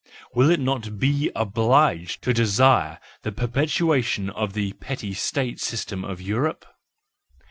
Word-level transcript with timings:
Will 0.33 0.49
it 0.49 0.59
not 0.59 0.97
be 0.97 1.29
obliged 1.35 2.23
to 2.23 2.33
desire 2.33 2.99
the 3.21 3.31
perpetuation 3.31 4.31
of 4.31 4.53
the 4.53 4.73
petty 4.73 5.13
state 5.13 5.59
system 5.59 6.03
of 6.03 6.19
Europe? 6.19 6.65